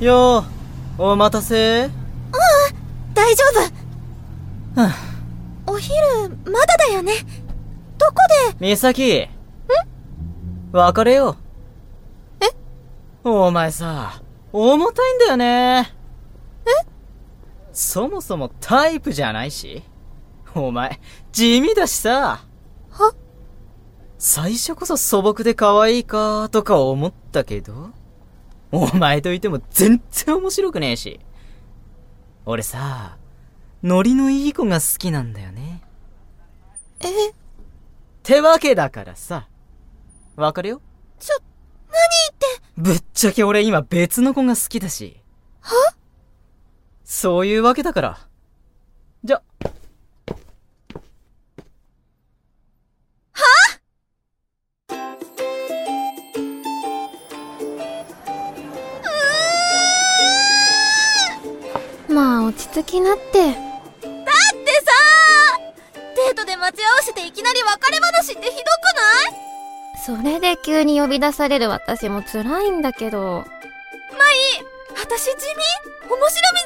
[0.00, 0.44] よ
[0.98, 1.90] う、お待たせ。
[3.14, 3.44] 大丈
[4.76, 4.94] 夫は
[5.66, 5.96] お昼
[6.44, 7.12] まだだよね
[7.98, 8.14] どこ
[8.52, 8.56] で？
[8.60, 9.22] 美咲。
[9.22, 9.28] ん？
[10.70, 11.36] 別れよう。
[12.44, 12.46] え？
[13.24, 14.22] お前さ、
[14.52, 15.92] 重たいんだよね。
[16.64, 16.86] え？
[17.72, 19.82] そもそもタイプじゃないし。
[20.54, 21.00] お前、
[21.32, 22.44] 地味だしさ。
[22.90, 23.14] は？
[24.16, 27.90] 最初こそ素朴で可愛いか、とか思ったけど。
[28.70, 31.20] お前といても全然面白くねえし。
[32.44, 33.16] 俺さ、
[33.82, 35.82] ノリのいい子が好きなんだよね。
[37.00, 37.30] え？
[37.30, 37.34] っ
[38.22, 39.48] てわけだからさ。
[40.36, 40.82] わかるよ？
[41.18, 41.36] ちょ
[42.76, 45.20] 何ぶっちゃけ俺今別の子が好きだし。
[45.60, 45.72] は？
[47.04, 48.28] そういうわけだから。
[49.24, 49.42] じゃ、
[62.78, 63.22] まあ落ち着きなって。
[63.22, 63.60] ってさ
[66.14, 68.56] デートで待ち合わせていきなり別れ話ってひどく
[70.14, 70.22] ない？
[70.22, 73.44] それで急に呼び出される私も辛いんだけど。
[75.00, 75.36] 私地味？
[75.36, 76.60] 面白み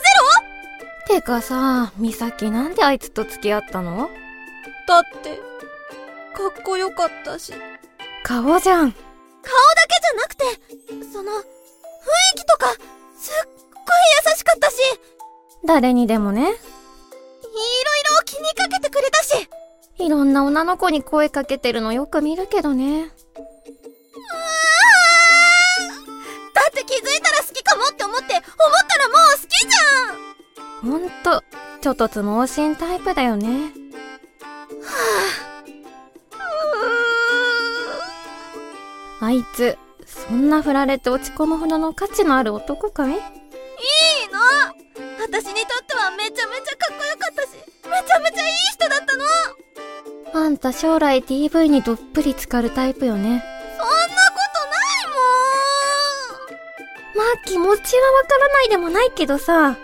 [1.08, 4.08] ゼてかさ美咲なんであいつと付き合ったの？
[4.08, 4.10] ロ
[4.86, 5.36] だって
[6.34, 7.54] かっこよかったし。
[8.24, 8.92] 顔じゃん。
[8.92, 8.98] 顔だ
[9.88, 10.44] けじゃなくて
[11.12, 11.42] その雰囲
[12.36, 12.72] 気とか
[13.18, 13.84] すっごい
[14.26, 14.76] 優しかったし
[15.64, 16.40] 誰にでもね。
[16.40, 16.58] いろいろ
[18.24, 19.48] 気にかけてくれたし。
[19.98, 23.06] いろんな女の子に声かけてるのよく見るけどね。
[23.06, 23.12] だ
[26.68, 28.34] って気づいたら好きかもって思って思っ
[28.88, 30.90] たらもう好きじゃん。
[30.90, 31.44] ほんと
[31.80, 33.70] ちょっとつ盲信タイプだよね。
[39.20, 43.20] あいつそんな振られて落ち込むほどの価値のある男かい？
[50.34, 53.44] あんた将来 DV にどっぷり浸かるタイプよね。
[53.78, 53.98] そんなこ
[57.14, 59.76] とまあ気持ちはわからないでもないけどさ。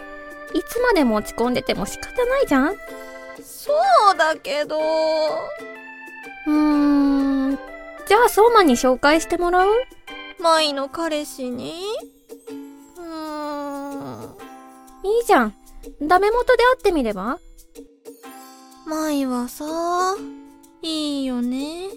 [0.54, 2.64] いつまでも落ち込んでても仕方ないじゃん。
[2.64, 3.72] ないもんそ
[4.14, 4.78] うだけど。
[4.78, 7.58] うーん。
[8.06, 9.70] じゃあ相馬に紹介してもらう？
[10.40, 11.82] 舞の彼氏に？
[12.96, 14.36] うーん。
[15.04, 15.54] いいじゃん。
[16.00, 17.38] ダメ元で会ってみれば？
[18.86, 19.66] 舞はさ
[20.88, 21.90] いいよね。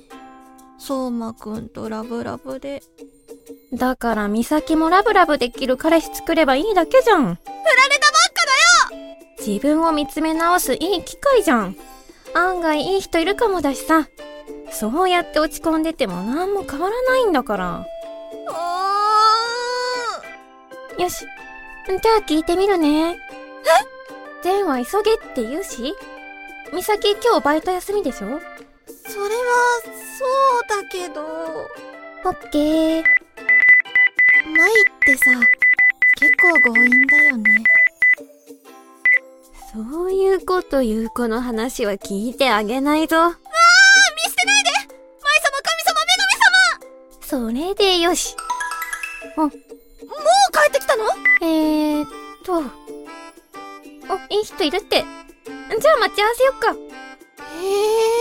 [0.78, 2.84] 相馬くんとラブラブで。
[3.72, 7.20] だから美咲もラブラブできる彼氏作ればいいだけじゃん。
[7.20, 7.46] 振られた
[8.12, 8.46] ばっか
[8.92, 9.16] だよ。
[9.40, 11.78] 自分を見つめ直すいい機会じゃん。
[12.34, 14.10] 案外いい人いるかもだしさ。
[14.72, 17.86] そうやって落ち込んでても何も変わらないんだから。
[20.98, 21.26] うよし。
[21.88, 23.12] じゃあ聞いてみるね。
[23.14, 23.18] え？
[24.44, 25.96] 善は急げって言うし。
[26.74, 28.40] 美咲今日バイト休みでしょ？
[29.12, 29.32] それは
[30.18, 30.26] そ
[30.60, 31.22] うだけど。
[32.24, 33.04] オッケー。
[33.04, 35.24] 舞ってさ
[36.16, 37.64] 結構強引だよね。
[39.74, 43.18] そういうこと言う子の話は聞いてあげないぞ。
[43.28, 44.70] 見捨てないで。
[44.72, 47.66] 舞様神様女神様。
[47.66, 48.38] それでよし。
[49.36, 49.58] もう帰
[50.70, 51.04] ってきたの？
[51.42, 52.08] えーっ
[52.46, 52.60] と。
[52.60, 55.04] お、いい人いるって。
[55.80, 56.72] じゃあ待ち合わせよっか。
[56.72, 58.21] へえ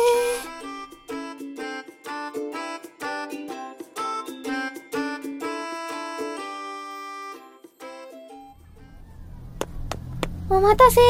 [10.60, 11.00] お待たせ。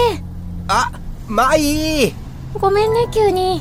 [0.69, 0.93] あ、
[1.27, 2.15] マイ
[2.55, 3.61] ごめんね、急に。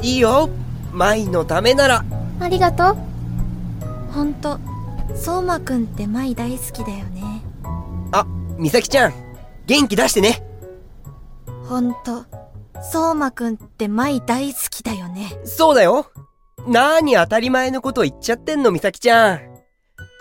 [0.00, 0.48] いいよ。
[0.92, 2.04] マイのためなら。
[2.38, 2.96] ありがとう。
[4.12, 4.60] ほんと
[5.16, 7.42] 相馬くんって舞大好きだよね。
[8.12, 8.24] あ、
[8.58, 9.12] みさきちゃん
[9.66, 10.40] 元気出してね。
[11.68, 12.24] ほんと
[12.80, 15.36] 相馬くんって舞大好きだよね。
[15.44, 16.12] そうだよ。
[16.68, 19.40] なーに当たり前のこと言っちゃってんのみさきちゃん。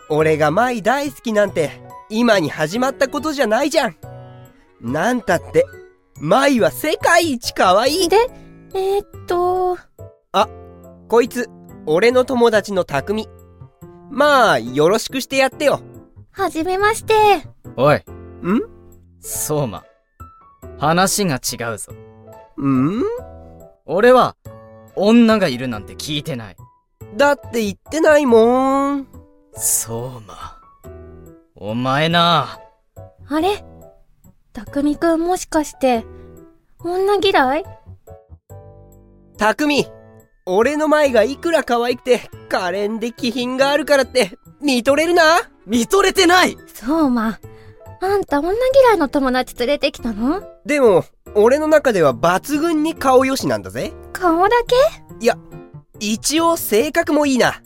[0.10, 1.70] 俺がマイ大好きなんて
[2.10, 3.96] 今に始まったことじゃないじゃん
[4.84, 5.66] なんたって
[6.20, 8.18] マイは世界一可愛いで、
[8.76, 9.78] えー、っと、
[11.08, 11.50] こいつ
[11.86, 13.28] 俺の友達の匠
[14.10, 15.82] まあよろしくしてやってよ
[16.32, 17.14] はじめまして。
[17.78, 18.02] おい、ん？
[19.22, 19.84] 相馬。
[20.80, 21.94] 話が違うぞ。
[22.62, 23.04] ん？
[23.86, 24.36] 俺は、
[24.96, 26.58] 女がいるなんて聞いてない。
[27.16, 29.08] だって言ってないもん
[29.54, 30.60] 相馬。
[31.56, 32.60] お前な。
[33.30, 33.64] あれ？
[34.54, 36.06] たくみくんもしかして、
[36.84, 37.66] 女嫌い？
[39.38, 39.88] 匠
[40.46, 45.24] 俺の前がいくら可愛くて可憐で気品があるからって見とれるな？
[45.66, 47.40] 見とれてないそうま。
[48.00, 50.44] あんた女嫌いの友達連れてきたの？
[50.68, 51.04] でも、
[51.34, 53.92] 俺の中では抜群に顔よしなんだぜ。
[54.12, 54.76] 顔だけ？
[56.00, 57.64] 一応性格もいいな。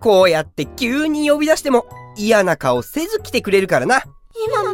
[0.00, 1.86] こうやって急に呼び出しても
[2.16, 4.02] 嫌な顔せず来てくれるからな。
[4.48, 4.70] 今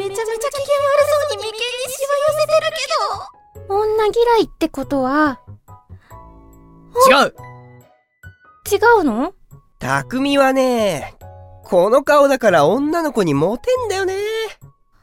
[3.73, 5.41] 女嫌いってことは、
[7.09, 7.35] 違う
[8.71, 9.33] 違うの？
[9.79, 11.15] 匠はね、
[11.63, 14.17] この顔だから女の子にモテんだよね。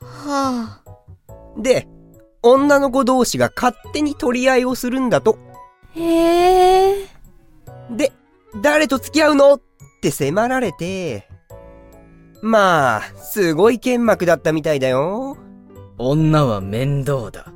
[0.01, 0.83] はあ。
[1.57, 1.87] で、
[2.43, 5.37] 女の子同士が勝手に取り合いをするんだと。
[5.95, 7.07] へえ。
[7.89, 8.11] で、
[8.61, 9.53] 誰と付き合うの？
[9.53, 9.61] っ
[10.01, 11.29] て迫られて、
[12.41, 15.37] まあ、すごい剣幕だったみたいだよ。
[15.97, 17.53] 女は面倒だ。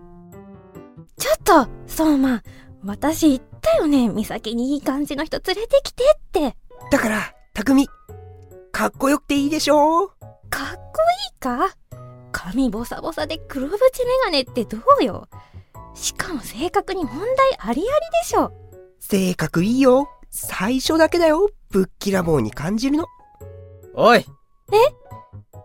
[1.21, 2.41] ちょっと、そうま、
[2.83, 6.55] 私言ったよね、美咲にいい感じの人連れてきてって。
[6.89, 7.87] だから、匠、
[8.71, 10.15] かっこよくていいでしょかっ
[10.49, 10.81] こ
[11.29, 11.75] いいか？
[12.31, 13.77] 髪ボサボサで黒縁メ
[14.25, 15.27] ガネってどうよ？
[15.93, 17.25] しかも性格に問題
[17.59, 18.51] ありありでしょ。
[18.99, 20.09] 性格いいよ。
[20.31, 21.51] 最初だけだよ。
[21.69, 23.05] ぶっきらぼうに感じるの。
[23.93, 24.25] おいえ？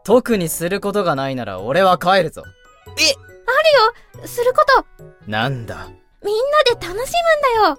[0.05, 2.43] 特にすることがないなら俺は帰るぞ。
[4.25, 5.89] すること、なんだ？
[6.25, 7.79] みんなで楽しむんだよ。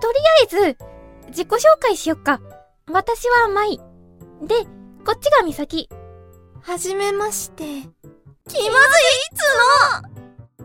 [0.00, 0.78] とりあえず、
[1.28, 2.40] 自己紹介しよっか。
[2.90, 3.78] 私は舞。
[4.42, 4.64] で、
[5.04, 5.88] こっちが美咲。
[6.60, 7.64] はじめまして。
[8.48, 8.94] 気まず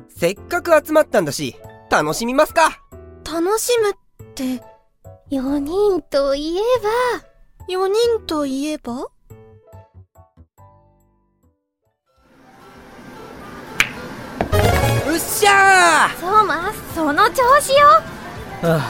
[0.07, 0.09] い？
[0.09, 1.55] せっかく集まったんだし、
[1.89, 2.81] 楽しみますか？
[3.23, 3.95] 楽しむっ
[4.35, 4.61] て、
[5.31, 6.61] 4人といえ
[7.69, 9.07] 4人といえば？
[15.19, 17.87] っしゃば、そうま、その調子よ。
[18.61, 18.81] は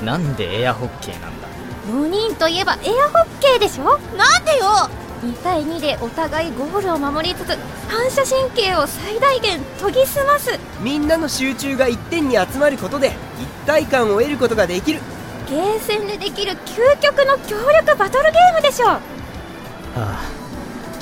[0.00, 1.48] あ、なんでエアホッケーなんだ。
[1.88, 3.98] 4人といえばエアホッケーでしょ？
[4.16, 4.88] なんでよ。
[5.22, 7.56] 2対2でお互いゴールを守りつつ
[7.88, 10.50] 反射神経を最大限研ぎ澄ます。
[10.50, 15.00] ーみんなの集中が一点に集まることで、一体感を得ることができる。
[15.48, 18.86] ゲーセンでできる究極の協力バトルゲームでしょ。
[18.86, 19.00] は
[19.94, 20.20] あ、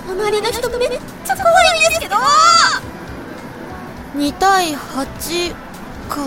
[0.07, 2.17] 隣の人めっちゃ怖いんですけど
[4.17, 5.55] 2対8
[6.09, 6.21] か。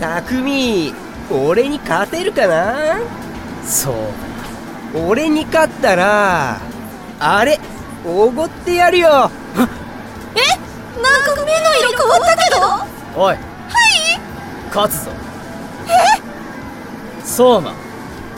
[0.00, 0.94] 匠、
[1.30, 2.98] 俺に勝てるかな？
[3.66, 3.94] そう
[5.08, 6.60] 俺に勝ったら、
[7.18, 7.58] あれ、
[8.04, 9.30] おごってやるよ なんか
[11.44, 12.60] 目の色変わったけど？
[12.60, 12.86] だ。
[13.16, 13.34] おい。
[13.34, 13.38] はい
[14.68, 15.10] 勝つぞ。
[15.86, 16.20] え？
[17.24, 17.72] そうま。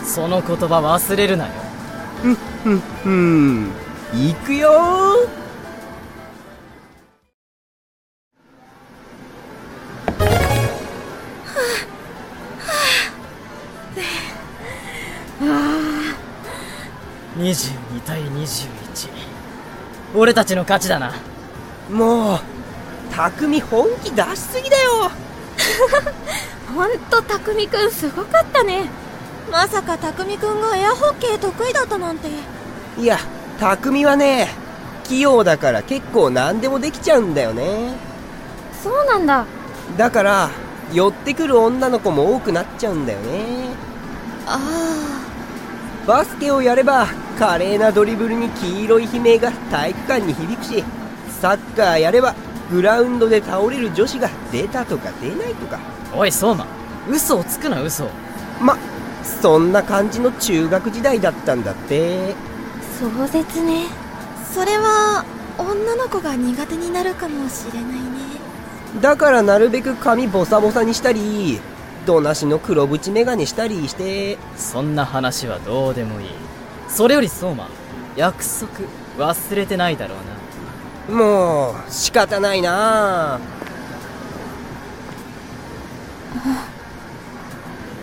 [0.04, 1.50] その言葉忘れるなよ。
[2.22, 2.28] ふ
[2.70, 3.72] んふん。
[4.12, 4.70] 行くよ
[17.36, 19.08] 22対21。
[20.14, 21.12] 俺たちの勝ちだな。
[21.90, 22.38] もう、
[23.14, 25.10] 匠本気出しすぎだよ
[26.74, 28.90] ほんと匠くんすごかったね
[29.50, 32.28] まさか匠くんがエアホッケー得意だったなんて。
[32.98, 33.18] いや、
[33.60, 34.48] 匠はね、
[35.04, 37.94] 器用だから結構何でもできちゃうんだよね。
[38.82, 39.44] そうなんだ
[39.96, 40.50] だから、
[40.92, 43.68] 寄ってくる女の子も多くなっちゃうんだよね。
[44.46, 44.58] あ
[46.06, 50.84] バスケをやれば、華麗なドリブルに黄色い悲鳴が体育館に響くし、
[51.40, 52.34] サッカーやれば、
[52.70, 55.80] グラウンドで倒れる女子が出たとか出ないとか。
[56.14, 56.64] おい、相馬。
[57.08, 58.10] 嘘をつくな、嘘を。
[58.60, 58.78] ま、
[59.24, 62.34] そんな感じの中学時代だったんだって。
[63.00, 64.54] 壮絶ねあ。
[64.54, 65.24] それは、
[65.58, 68.00] 女の子が苦手になるかもしれないね。
[69.00, 71.60] だからなるべく髪ボサボサにしたり、
[72.06, 76.28] どなしの黒縁メガネしたりして、そんな話はどうでもいい。
[76.88, 77.68] それより相馬、
[78.16, 78.68] 約束
[79.18, 80.18] 忘れてないだろう
[81.12, 81.16] な。
[81.18, 83.40] もう、仕方ないな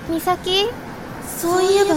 [0.09, 0.69] 美咲？
[1.39, 1.95] そういえば、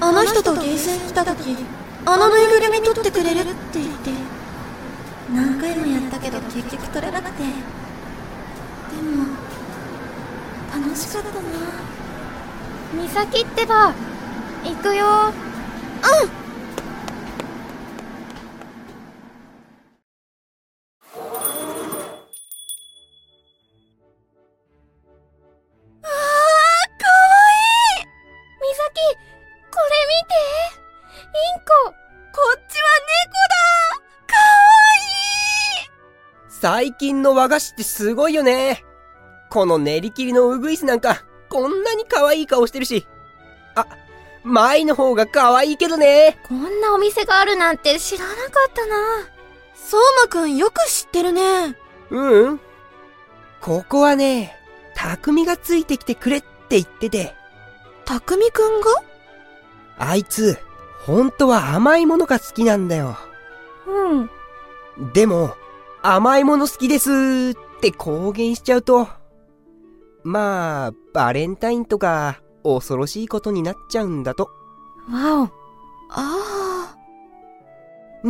[0.00, 1.56] あの人とゲーセン来た時、
[2.04, 4.10] あのぬいぐるみ取ってくれるって言って、
[5.32, 7.44] 何回もやったけど結局取れなくて。
[7.44, 7.48] で
[9.02, 9.45] も、
[10.76, 11.40] 楽しかったな。
[12.94, 13.94] 美咲ってば
[14.62, 15.06] 行くよ。
[15.06, 15.32] あー、
[16.02, 16.28] かわい
[28.02, 28.04] い。
[28.60, 28.84] 美咲
[29.70, 30.34] これ見て。
[31.24, 33.96] インコこっちは猫だ。
[34.26, 34.36] か
[36.48, 38.84] 最近の和菓子ってすごいよね。
[39.56, 43.06] この練り切りのウグイスなんか、こんなに可愛い顔してるし。
[43.74, 43.86] あ、
[44.44, 46.36] 舞の方が可愛いけどね。
[46.46, 48.96] こんなお店があるなんて知らなかったな。
[49.74, 51.74] 相馬くんよく知ってるね。
[52.10, 52.60] ううん。
[53.62, 54.54] ここはね、
[54.94, 57.34] 匠がついてきてくれって言ってて、
[58.04, 58.90] たくみくんが？
[59.96, 60.58] あいつ、
[61.06, 63.16] 本当は甘いものが好きなんだよ。
[63.86, 64.16] う
[65.02, 65.12] ん。
[65.14, 65.56] でも、
[66.02, 69.08] 甘いもの好きですって公言しちゃうと、
[70.26, 74.50] まあ、バレンタインとか、恐ろしいことになっちゃうんだと。
[75.08, 75.48] わお。
[76.10, 76.96] あ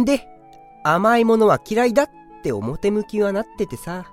[0.04, 0.26] で、
[0.84, 2.08] 甘いものは嫌いだっ
[2.42, 4.04] て表向きはなっててさ、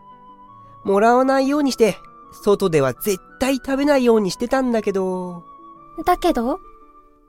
[0.85, 1.97] もらわないようにして、
[2.31, 5.43] 外では絶対食べないようにしてたんだけど、
[6.05, 6.61] だけど？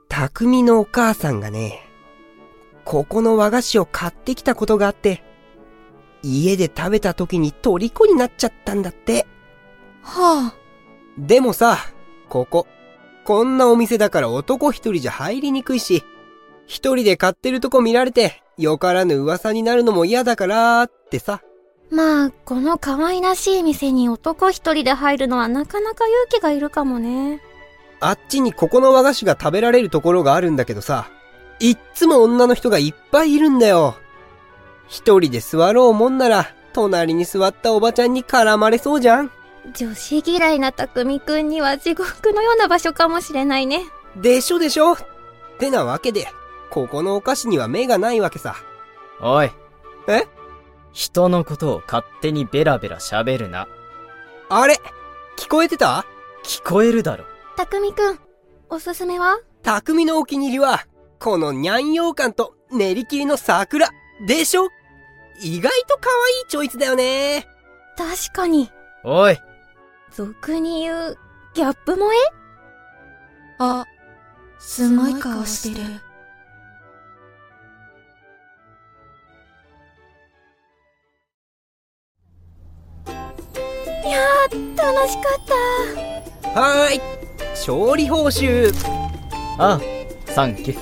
[0.07, 1.81] 匠のお母さんがね、
[2.85, 5.21] ここの和菓子を買ってきたことがあって、
[6.23, 9.27] 家で食べた時に虜になっちゃったんだって。
[10.05, 10.09] あ。
[10.09, 10.53] はあ。
[11.17, 11.77] でもさ、
[12.29, 12.67] ここ、
[13.25, 16.03] こんなお店だから男一人じゃ入りにくいし、
[16.67, 21.41] 一人で買ってるとこ見られて、よからぬ噂になるのも嫌だからってさ。
[21.91, 27.41] まあ、この可愛らしい店に男一人で入るのはなかなか勇気がいるかもね。
[27.99, 31.09] あっちにここの和菓子が食べられるところがあるんだけどさ、
[31.59, 33.95] いっつも女の人がいっぱいいるんだよ。
[34.87, 39.31] 一人で座ろうもんなら、隣に座ったおばちゃんに絡まれそうじゃん
[39.73, 43.81] 女子嫌いな匠くんには地獄のような場所かもしれないね。
[44.15, 44.97] でしょでしょっ
[45.59, 46.27] てなわけで、
[46.69, 48.55] ここのお菓子には目がないわけさ。
[49.21, 49.51] おい。
[50.07, 50.23] え？
[50.93, 53.67] 人のことを勝手にベラベラ喋るな。
[54.49, 54.79] あれ？
[55.37, 56.05] 聞こえてた？
[56.43, 57.25] 聞こえるだろ。
[57.57, 58.19] 匠くん、
[58.69, 59.39] おすすめは？
[59.63, 60.85] 匠のお気に入りは、
[61.19, 63.89] このにゃんようかんと練り切りの桜。
[64.27, 64.69] でしょ？
[65.41, 67.45] 意外と可愛いチョイスだよね。
[67.97, 68.69] 確かに、
[69.03, 69.37] おい。
[70.15, 71.17] 俗に言う、
[71.53, 72.15] ギャップ萌え？
[73.59, 73.85] あ、
[74.59, 75.85] すごい顔してる。
[84.05, 86.61] いやー、楽しかった。
[86.61, 87.01] はーい。
[87.49, 88.73] 勝利報酬。
[89.57, 89.81] ああ、
[90.31, 90.79] サンキュー。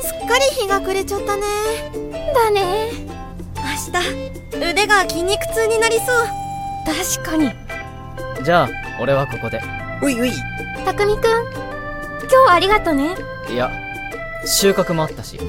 [0.00, 1.42] すっかり日が暮れちゃったね。
[2.32, 2.92] だね。
[3.56, 6.06] 明日、腕が筋肉痛になりそう。
[6.86, 7.63] 確かに。
[8.44, 8.68] じゃあ、
[9.00, 9.58] 俺はここで。
[10.02, 10.32] ういうい。
[10.84, 11.30] 匠くん、
[12.20, 13.14] 今日はありがとね。
[13.48, 13.70] いや、
[14.44, 15.40] 収穫もあったし。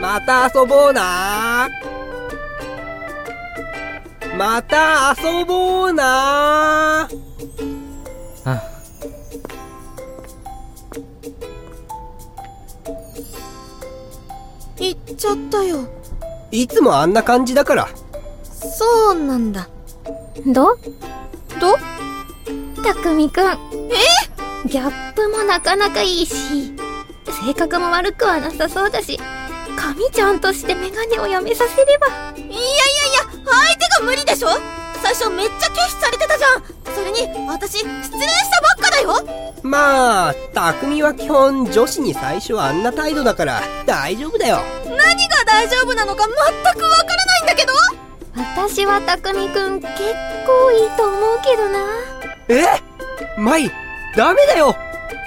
[0.00, 1.68] また遊ぼうな
[4.36, 7.08] また遊ぼうなあ
[14.78, 15.88] 行っちゃったよ。
[16.52, 17.88] いつもあんな感じだから。
[18.44, 19.68] そうなんだ。
[20.46, 20.76] ど
[21.62, 21.78] ど
[22.82, 23.44] 匠くん。
[23.46, 24.68] え？
[24.68, 26.74] ギャップもなかなかいいし、
[27.46, 29.16] 性格も悪くはなさそうだし、
[29.76, 32.08] 髪ちゃんとしてメガネをやめさせれば。
[32.08, 34.48] いやいやいや、相手が無理でしょ？
[35.04, 36.64] 最初めっちゃ拒否されてたじゃん。
[36.96, 39.60] それに、私、失恋したばっかだよ。
[39.62, 44.58] まあ、匠は基本女子に最初はあんな態度だから大丈夫だよ。
[44.84, 46.36] 何が大丈夫なのか全く
[46.84, 47.21] わから。
[48.54, 49.92] 私は匠くん結
[50.46, 51.86] 構いいと思うけどな。
[52.48, 52.80] え？
[53.38, 53.70] 舞、
[54.16, 54.76] ダメだよ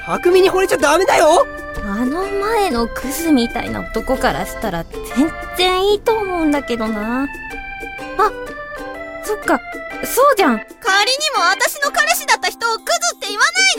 [0.05, 1.45] 匠に惚れちゃダメだよ
[1.83, 7.23] あの前のクズみたいな男からしたら全然いいと思うんだけどな。
[7.23, 7.27] あ、
[9.23, 9.59] そっか、
[10.03, 10.57] そうじゃん。
[10.57, 10.67] 仮に
[11.35, 12.85] も私の彼氏だった人をクズ
[13.17, 13.77] って言わない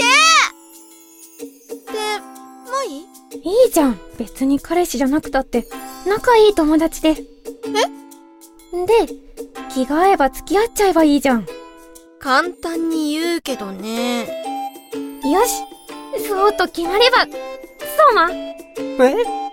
[1.86, 1.98] でで、
[2.70, 3.06] マイ
[3.42, 3.98] いいじゃん。
[4.18, 5.66] 別に彼氏じゃなくたって、
[6.06, 7.10] 仲いい友達で。
[7.10, 7.16] え？
[8.72, 9.08] で、
[9.72, 11.46] 気が合えば付き合っちゃえばいいじゃん。
[12.18, 14.26] 簡単に言うけどね。
[15.24, 15.62] よし、
[16.28, 17.30] そうと決まれば、そ
[18.12, 18.30] うま。
[18.32, 19.45] え？